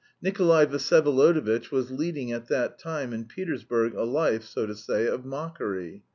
[0.19, 5.25] Nikolay Vsyevolodovitch was leading at that time in Petersburg a life, so to say, of
[5.25, 6.01] mockery.